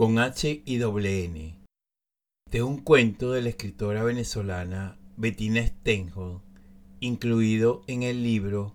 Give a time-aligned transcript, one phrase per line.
[0.00, 1.58] con H y doble N.
[2.50, 6.40] De un cuento de la escritora venezolana Bettina Stenhold,
[7.00, 8.74] incluido en el libro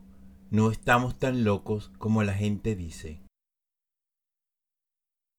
[0.52, 3.24] No estamos tan locos como la gente dice.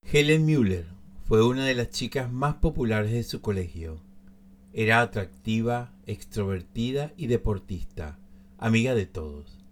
[0.02, 0.88] Helen Müller
[1.24, 4.02] fue una de las chicas más populares de su colegio.
[4.72, 8.18] Era atractiva, extrovertida y deportista,
[8.58, 9.64] amiga de todos.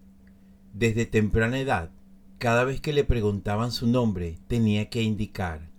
[0.72, 1.90] Desde temprana edad,
[2.38, 5.73] cada vez que le preguntaban su nombre, tenía que indicar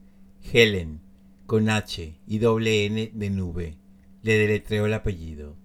[0.51, 1.01] Helen,
[1.45, 3.77] con H y doble N de nube.
[4.21, 5.55] Le deletreó el apellido.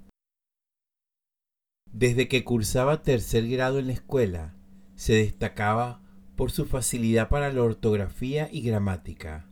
[1.93, 4.55] Desde que cursaba tercer grado en la escuela,
[4.95, 6.03] se destacaba
[6.37, 9.47] por su facilidad para la ortografía y gramática.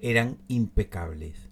[0.00, 1.50] Eran impecables,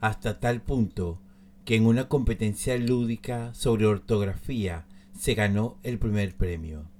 [0.00, 1.20] hasta tal punto
[1.64, 4.86] que en una competencia lúdica sobre ortografía
[5.18, 6.90] se ganó el primer premio.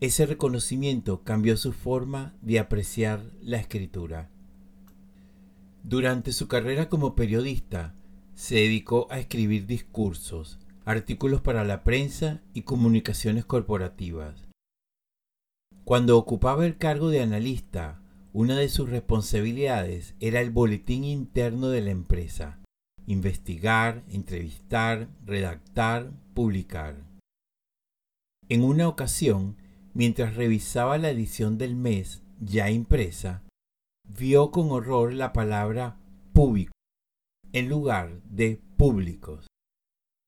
[0.00, 4.30] Ese reconocimiento cambió su forma de apreciar la escritura.
[5.82, 7.94] Durante su carrera como periodista,
[8.34, 14.48] se dedicó a escribir discursos, artículos para la prensa y comunicaciones corporativas.
[15.84, 18.00] Cuando ocupaba el cargo de analista,
[18.32, 22.60] una de sus responsabilidades era el boletín interno de la empresa,
[23.06, 26.96] investigar, entrevistar, redactar, publicar.
[28.48, 29.56] En una ocasión,
[29.94, 33.42] mientras revisaba la edición del mes ya impresa,
[34.18, 35.96] vio con horror la palabra
[36.32, 36.72] público
[37.52, 39.46] en lugar de públicos,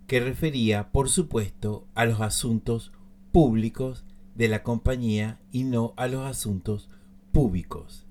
[0.07, 2.93] que refería, por supuesto, a los asuntos
[3.33, 6.89] públicos de la compañía y no a los asuntos
[7.33, 8.07] públicos,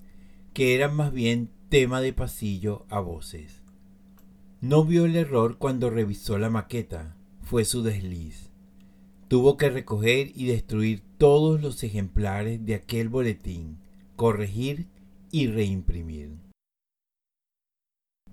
[0.54, 3.62] que eran más bien tema de pasillo a voces.
[4.62, 8.52] No vio el error cuando revisó la maqueta, fue su desliz.
[9.28, 13.80] Tuvo que recoger y destruir todos los ejemplares de aquel boletín,
[14.16, 14.88] corregir
[15.32, 16.38] y reimprimir.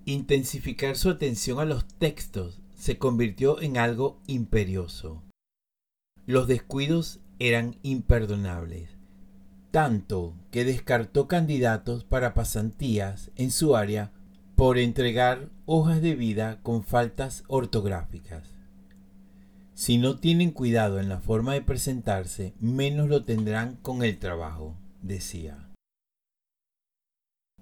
[0.04, 5.22] Intensificar su atención a los textos se convirtió en algo imperioso.
[6.26, 8.90] Los descuidos eran imperdonables,
[9.70, 14.12] tanto que descartó candidatos para pasantías en su área
[14.56, 18.54] por entregar hojas de vida con faltas ortográficas.
[19.74, 24.74] Si no tienen cuidado en la forma de presentarse, menos lo tendrán con el trabajo,
[25.02, 25.67] decía.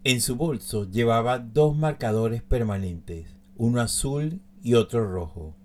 [0.08, 5.56] En su bolso llevaba dos marcadores permanentes, uno azul y otro rojo.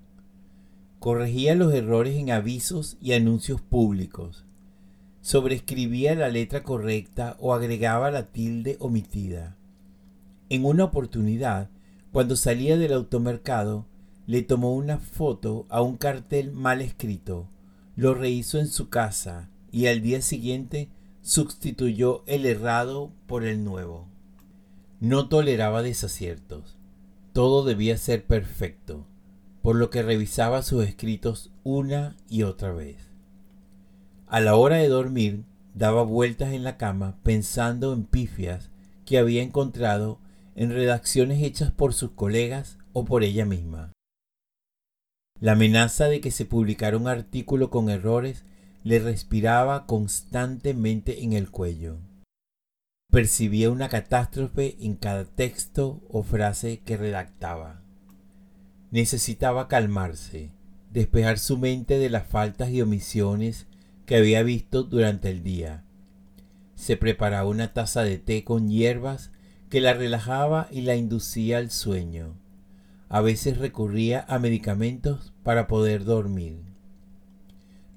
[0.98, 4.44] Corregía los errores en avisos y anuncios públicos.
[5.22, 9.58] Sobrescribía la letra correcta o agregaba la tilde omitida.
[10.50, 11.70] En una oportunidad,
[12.12, 13.86] cuando salía del automercado,
[14.26, 17.48] le tomó una foto a un cartel mal escrito,
[17.96, 20.90] lo rehizo en su casa y al día siguiente
[21.22, 24.11] sustituyó el errado por el nuevo.
[25.02, 26.78] No toleraba desaciertos.
[27.34, 29.08] Todo debía ser perfecto,
[29.64, 32.98] por lo que revisaba sus escritos una y otra vez.
[34.28, 38.70] A la hora de dormir, daba vueltas en la cama pensando en pifias
[39.04, 40.20] que había encontrado
[40.56, 43.92] en redacciones hechas por sus colegas o por ella misma.
[45.40, 48.46] La amenaza de que se publicara un artículo con errores
[48.84, 51.98] le respiraba constantemente en el cuello.
[53.12, 57.82] Percibía una catástrofe en cada texto o frase que redactaba.
[58.90, 60.54] Necesitaba calmarse,
[60.92, 63.68] despejar su mente de las faltas y omisiones
[64.06, 65.84] que había visto durante el día.
[66.76, 69.32] Se preparaba una taza de té con hierbas
[69.70, 72.38] que la relajaba y la inducía al sueño.
[73.10, 76.62] A veces recurría a medicamentos para poder dormir.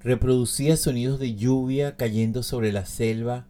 [0.01, 3.47] Reproducía sonidos de lluvia cayendo sobre la selva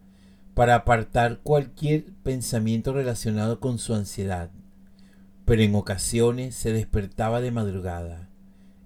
[0.56, 4.50] para apartar cualquier pensamiento relacionado con su ansiedad,
[5.44, 8.30] pero en ocasiones se despertaba de madrugada,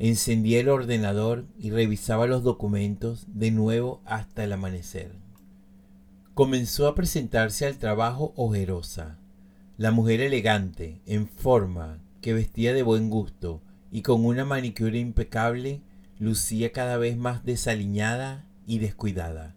[0.01, 5.13] encendía el ordenador y revisaba los documentos de nuevo hasta el amanecer.
[6.35, 9.21] Comenzó a presentarse al trabajo ojerosa,
[9.77, 13.63] la mujer elegante, en forma, que vestía de buen gusto
[13.93, 15.83] y con una manicura impecable,
[16.19, 19.55] lucía cada vez más desaliñada y descuidada.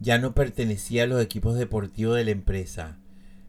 [0.00, 2.98] Ya no pertenecía a los equipos deportivos de la empresa.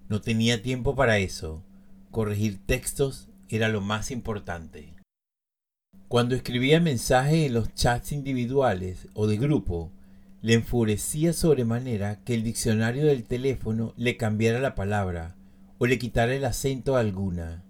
[0.08, 1.64] No tenía tiempo para eso.
[2.12, 4.94] Corregir textos era lo más importante.
[6.08, 9.92] Cuando escribía mensajes en los chats individuales o de grupo,
[10.42, 15.36] le enfurecía sobremanera que el diccionario del teléfono le cambiara la palabra
[15.78, 17.64] o le quitara el acento a alguna.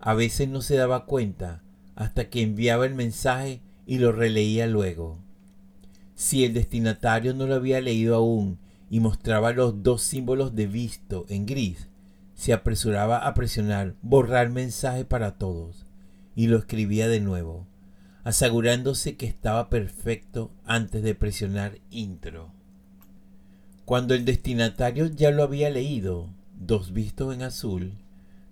[0.00, 1.62] A veces no se daba cuenta
[1.94, 5.18] hasta que enviaba el mensaje y lo releía luego.
[6.18, 8.58] Si el destinatario no lo había leído aún
[8.90, 11.86] y mostraba los dos símbolos de visto en gris,
[12.34, 15.86] se apresuraba a presionar borrar mensaje para todos
[16.34, 17.68] y lo escribía de nuevo,
[18.24, 22.50] asegurándose que estaba perfecto antes de presionar intro.
[23.84, 27.92] Cuando el destinatario ya lo había leído, dos vistos en azul,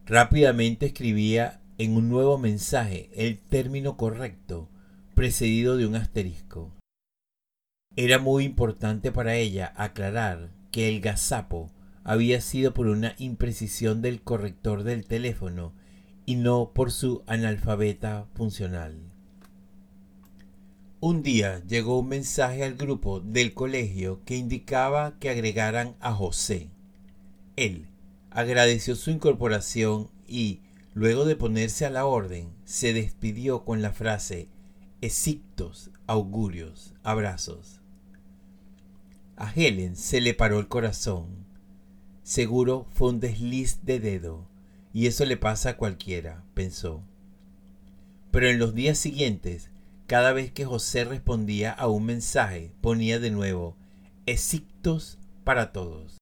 [0.06, 4.68] rápidamente escribía en un nuevo mensaje el término correcto,
[5.16, 6.70] precedido de un asterisco.
[7.98, 11.70] Era muy importante para ella aclarar que el gazapo
[12.04, 15.72] había sido por una imprecisión del corrector del teléfono
[16.26, 19.00] y no por su analfabeta funcional.
[21.00, 26.68] Un día llegó un mensaje al grupo del colegio que indicaba que agregaran a José.
[27.56, 27.86] Él
[28.30, 30.60] agradeció su incorporación y,
[30.92, 34.48] luego de ponerse a la orden, se despidió con la frase
[35.00, 37.80] Esictos, augurios, abrazos.
[39.38, 41.44] A Helen se le paró el corazón.
[42.22, 44.48] Seguro fue un desliz de dedo,
[44.94, 47.02] y eso le pasa a cualquiera, pensó.
[48.30, 49.70] Pero en los días siguientes,
[50.06, 53.76] cada vez que José respondía a un mensaje, ponía de nuevo,
[54.24, 56.16] Esictos para todos.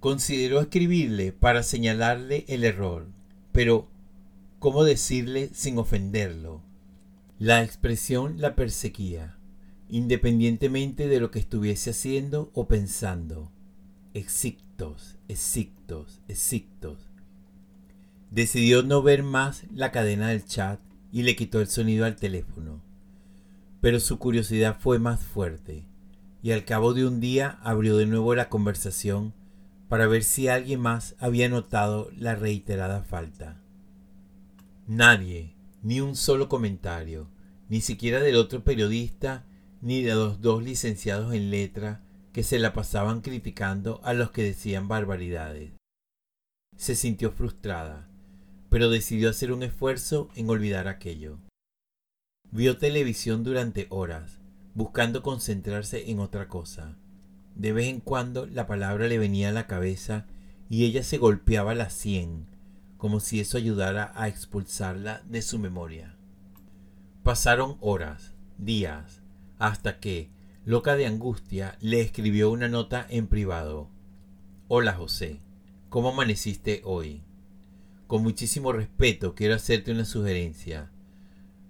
[0.00, 3.06] Consideró escribirle para señalarle el error,
[3.50, 3.88] pero
[4.58, 6.60] ¿cómo decirle sin ofenderlo?
[7.38, 9.38] La expresión la perseguía
[9.88, 13.52] independientemente de lo que estuviese haciendo o pensando.
[14.12, 17.10] Exictos, exictos, exictos.
[18.30, 20.80] Decidió no ver más la cadena del chat
[21.12, 22.82] y le quitó el sonido al teléfono.
[23.80, 25.86] Pero su curiosidad fue más fuerte,
[26.42, 29.34] y al cabo de un día abrió de nuevo la conversación
[29.88, 33.60] para ver si alguien más había notado la reiterada falta.
[34.86, 37.28] Nadie, ni un solo comentario,
[37.68, 39.44] ni siquiera del otro periodista
[39.84, 42.00] ni de los dos licenciados en letra
[42.32, 45.72] que se la pasaban criticando a los que decían barbaridades.
[46.74, 48.08] Se sintió frustrada,
[48.70, 51.38] pero decidió hacer un esfuerzo en olvidar aquello.
[52.50, 54.40] Vio televisión durante horas,
[54.72, 56.96] buscando concentrarse en otra cosa.
[57.54, 60.26] De vez en cuando la palabra le venía a la cabeza
[60.70, 62.46] y ella se golpeaba la sien,
[62.96, 66.16] como si eso ayudara a expulsarla de su memoria.
[67.22, 69.23] Pasaron horas, días,
[69.66, 70.28] hasta que,
[70.66, 73.88] loca de angustia, le escribió una nota en privado.
[74.68, 75.40] Hola José,
[75.88, 77.22] ¿cómo amaneciste hoy?
[78.06, 80.90] Con muchísimo respeto quiero hacerte una sugerencia.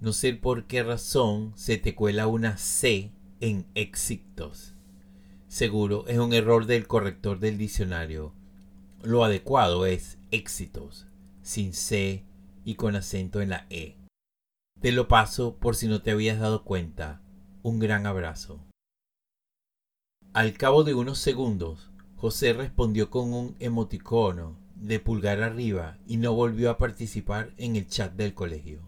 [0.00, 4.75] No sé por qué razón se te cuela una C en éxitos.
[5.46, 8.32] Seguro es un error del corrector del diccionario.
[9.05, 11.06] Lo adecuado es éxitos,
[11.43, 12.25] sin C
[12.64, 13.96] y con acento en la E.
[14.81, 17.20] Te lo paso por si no te habías dado cuenta
[17.64, 18.61] un gran abrazo.
[20.34, 26.34] Al cabo de unos segundos, José respondió con un emoticono de pulgar arriba y no
[26.34, 28.82] volvió a participar en el chat del colegio.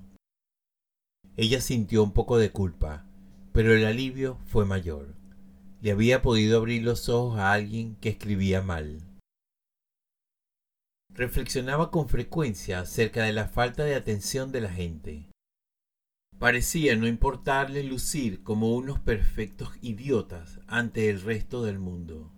[1.39, 3.07] Ella sintió un poco de culpa,
[3.53, 5.15] pero el alivio fue mayor.
[5.81, 9.01] Le había podido abrir los ojos a alguien que escribía mal.
[11.15, 15.31] Reflexionaba con frecuencia acerca de la falta de atención de la gente.
[16.39, 22.31] Parecía no importarle lucir como unos perfectos idiotas ante el resto del mundo.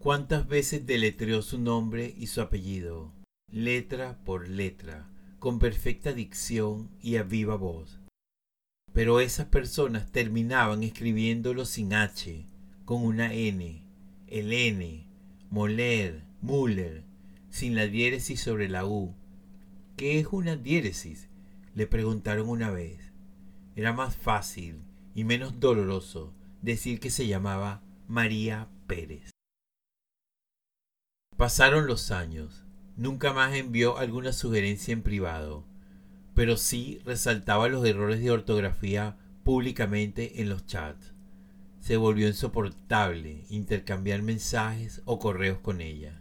[0.00, 3.12] ¿Cuántas veces deletreó su nombre y su apellido,
[3.50, 5.10] letra por letra,
[5.40, 7.98] con perfecta dicción y a viva voz?
[8.92, 12.46] Pero esas personas terminaban escribiéndolo sin H,
[12.84, 13.84] con una N,
[14.28, 15.06] el N,
[15.50, 17.02] moler, Muller,
[17.50, 19.16] sin la diéresis sobre la U.
[19.96, 21.29] ¿Qué es una diéresis?
[21.80, 23.10] Le preguntaron una vez.
[23.74, 24.82] Era más fácil
[25.14, 29.30] y menos doloroso decir que se llamaba María Pérez.
[31.38, 32.66] Pasaron los años.
[32.98, 35.64] Nunca más envió alguna sugerencia en privado,
[36.34, 41.14] pero sí resaltaba los errores de ortografía públicamente en los chats.
[41.78, 46.20] Se volvió insoportable intercambiar mensajes o correos con ella.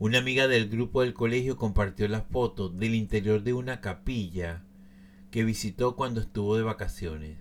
[0.00, 4.64] Una amiga del grupo del colegio compartió la foto del interior de una capilla
[5.32, 7.38] que visitó cuando estuvo de vacaciones.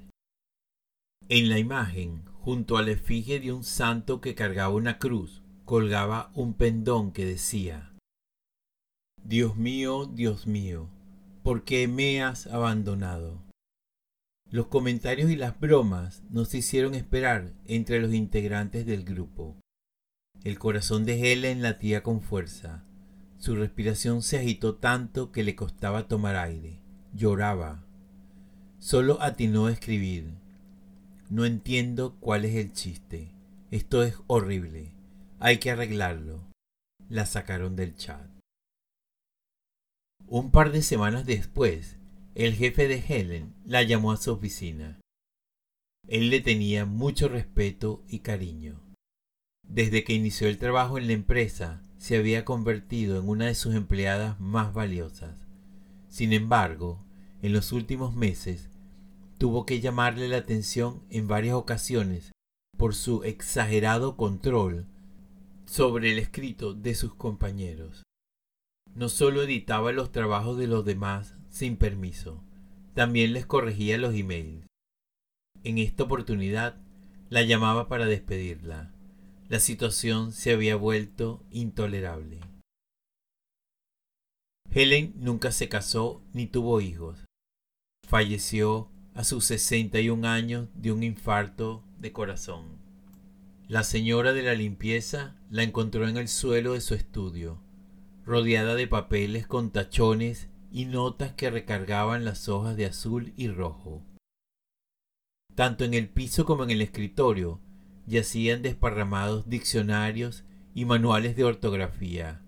[1.29, 6.31] En la imagen, junto a la efigie de un santo que cargaba una cruz, colgaba
[6.33, 7.93] un pendón que decía
[9.23, 10.89] Dios mío, Dios mío,
[11.43, 13.43] ¿por qué me has abandonado?
[14.49, 19.57] Los comentarios y las bromas nos hicieron esperar entre los integrantes del grupo.
[20.43, 22.83] El corazón de Helen latía con fuerza.
[23.37, 26.79] Su respiración se agitó tanto que le costaba tomar aire.
[27.13, 27.83] Lloraba.
[28.79, 30.35] Solo atinó a escribir.
[31.29, 33.33] No entiendo cuál es el chiste.
[33.71, 34.93] Esto es horrible.
[35.39, 36.47] Hay que arreglarlo.
[37.09, 38.27] La sacaron del chat.
[40.27, 41.97] Un par de semanas después,
[42.35, 44.99] el jefe de Helen la llamó a su oficina.
[46.07, 48.86] Él le tenía mucho respeto y cariño.
[49.67, 53.75] Desde que inició el trabajo en la empresa, se había convertido en una de sus
[53.75, 55.45] empleadas más valiosas.
[56.07, 57.03] Sin embargo,
[57.41, 58.69] en los últimos meses,
[59.37, 62.31] tuvo que llamarle la atención en varias ocasiones
[62.77, 64.85] por su exagerado control
[65.65, 68.03] sobre el escrito de sus compañeros.
[68.95, 72.41] No solo editaba los trabajos de los demás sin permiso,
[72.93, 74.65] también les corregía los emails.
[75.63, 76.79] En esta oportunidad
[77.29, 78.93] la llamaba para despedirla.
[79.49, 82.41] La situación se había vuelto intolerable.
[84.69, 87.23] Helen nunca se casó ni tuvo hijos.
[88.05, 92.77] Falleció a sus 61 años de un infarto de corazón.
[93.69, 97.61] La señora de la limpieza la encontró en el suelo de su estudio,
[98.25, 104.03] rodeada de papeles con tachones y notas que recargaban las hojas de azul y rojo.
[105.55, 107.61] Tanto en el piso como en el escritorio
[108.07, 112.41] yacían desparramados diccionarios y manuales de ortografía,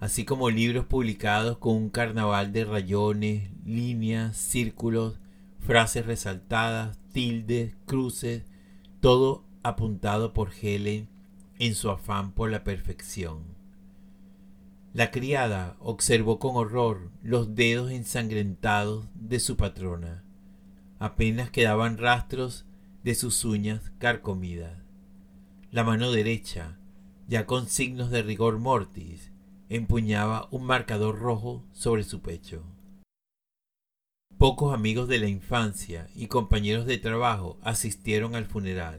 [0.00, 5.18] así como libros publicados con un carnaval de rayones, líneas, círculos,
[5.60, 8.44] frases resaltadas, tildes, cruces,
[9.00, 11.08] todo apuntado por Helen
[11.58, 13.56] en su afán por la perfección.
[14.94, 20.24] La criada observó con horror los dedos ensangrentados de su patrona.
[20.98, 22.64] Apenas quedaban rastros
[23.04, 24.87] de sus uñas carcomidas.
[25.70, 26.78] La mano derecha,
[27.26, 29.30] ya con signos de rigor mortis,
[29.68, 32.62] empuñaba un marcador rojo sobre su pecho.
[34.38, 38.98] Pocos amigos de la infancia y compañeros de trabajo asistieron al funeral.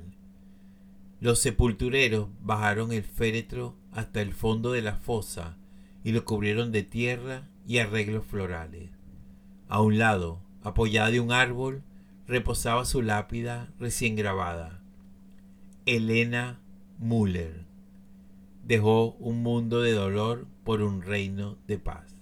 [1.20, 5.58] Los sepultureros bajaron el féretro hasta el fondo de la fosa
[6.04, 8.92] y lo cubrieron de tierra y arreglos florales.
[9.70, 11.82] A un lado, apoyada de un árbol,
[12.28, 14.79] reposaba su lápida recién grabada.
[15.96, 16.60] Elena
[17.00, 17.66] Müller
[18.64, 22.14] dejó un mundo de dolor por un reino de paz.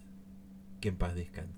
[0.80, 1.57] Que en paz descanse.